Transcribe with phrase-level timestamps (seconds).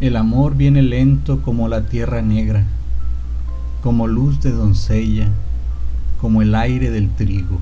[0.00, 2.64] El amor viene lento como la tierra negra,
[3.80, 5.28] como luz de doncella,
[6.20, 7.60] como el aire del trigo.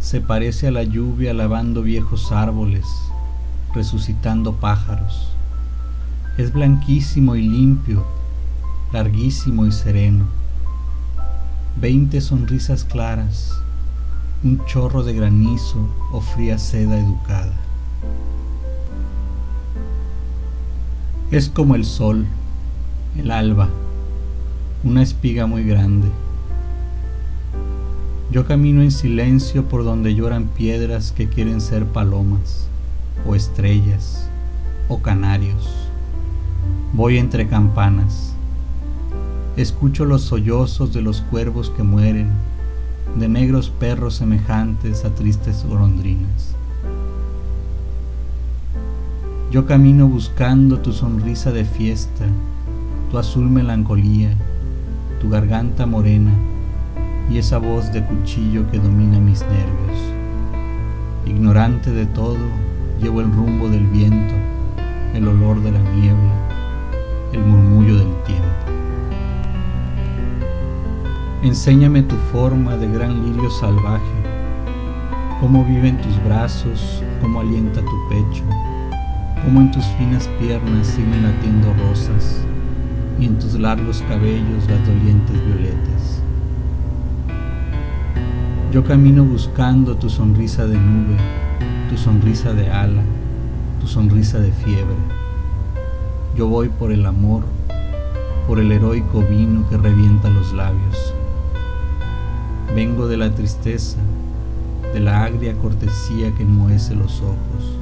[0.00, 2.84] Se parece a la lluvia lavando viejos árboles,
[3.72, 5.30] resucitando pájaros.
[6.36, 8.04] Es blanquísimo y limpio,
[8.92, 10.24] larguísimo y sereno.
[11.80, 13.62] Veinte sonrisas claras,
[14.42, 17.67] un chorro de granizo o fría seda educada.
[21.30, 22.24] Es como el sol,
[23.18, 23.68] el alba,
[24.82, 26.08] una espiga muy grande.
[28.30, 32.66] Yo camino en silencio por donde lloran piedras que quieren ser palomas,
[33.26, 34.26] o estrellas,
[34.88, 35.90] o canarios.
[36.94, 38.32] Voy entre campanas.
[39.58, 42.30] Escucho los sollozos de los cuervos que mueren,
[43.18, 46.57] de negros perros semejantes a tristes golondrinas.
[49.50, 52.26] Yo camino buscando tu sonrisa de fiesta,
[53.10, 54.36] tu azul melancolía,
[55.22, 56.32] tu garganta morena
[57.30, 59.98] y esa voz de cuchillo que domina mis nervios.
[61.24, 62.36] Ignorante de todo,
[63.00, 64.34] llevo el rumbo del viento,
[65.14, 66.34] el olor de la niebla,
[67.32, 68.44] el murmullo del tiempo.
[71.42, 74.04] Enséñame tu forma de gran lirio salvaje,
[75.40, 78.44] cómo viven tus brazos, cómo alienta tu pecho
[79.44, 82.44] como en tus finas piernas siguen latiendo rosas
[83.20, 86.22] y en tus largos cabellos las dolientes violetas.
[88.72, 91.16] Yo camino buscando tu sonrisa de nube,
[91.88, 93.02] tu sonrisa de ala,
[93.80, 94.96] tu sonrisa de fiebre.
[96.36, 97.44] Yo voy por el amor,
[98.46, 101.14] por el heroico vino que revienta los labios.
[102.74, 103.98] Vengo de la tristeza,
[104.92, 107.77] de la agria cortesía que enmohece los ojos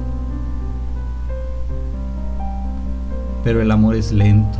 [3.43, 4.59] Pero el amor es lento,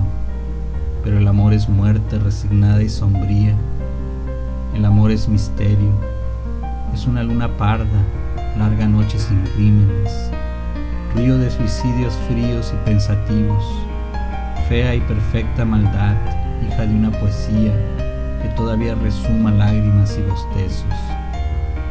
[1.03, 3.55] pero el amor es muerte resignada y sombría.
[4.75, 5.91] El amor es misterio,
[6.93, 7.85] es una luna parda,
[8.57, 10.31] larga noche sin crímenes,
[11.15, 13.63] río de suicidios fríos y pensativos,
[14.67, 16.15] fea y perfecta maldad,
[16.67, 17.71] hija de una poesía
[18.41, 20.85] que todavía resuma lágrimas y bostezos,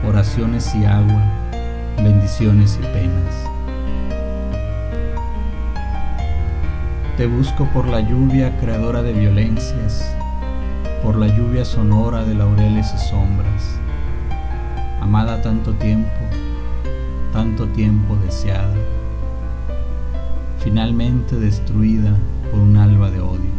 [0.07, 1.23] oraciones y agua,
[2.03, 3.56] bendiciones y penas.
[7.17, 10.15] Te busco por la lluvia creadora de violencias,
[11.03, 13.81] por la lluvia sonora de laureles y sombras,
[15.01, 16.11] amada tanto tiempo,
[17.33, 18.75] tanto tiempo deseada,
[20.59, 22.13] finalmente destruida
[22.51, 23.56] por un alba de odio.